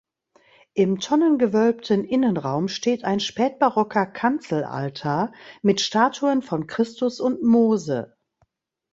Im 0.73 0.99
tonnengewölbten 0.99 2.05
Innenraum 2.05 2.69
steht 2.69 3.03
ein 3.03 3.19
spätbarocker 3.19 4.07
Kanzelaltar 4.07 5.31
mit 5.61 5.79
Statuen 5.79 6.41
von 6.41 6.65
Christus 6.65 7.19
und 7.19 7.43
Mose. 7.43 8.17